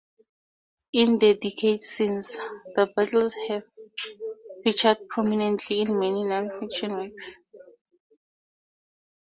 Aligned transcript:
In 0.93 1.19
the 1.19 1.35
decades 1.35 1.87
since, 1.91 2.35
the 2.75 2.91
battle 2.95 3.29
has 3.49 3.61
featured 4.63 4.97
prominently 5.09 5.81
in 5.81 5.99
many 5.99 6.23
non-fiction 6.23 6.91
works. 6.91 7.35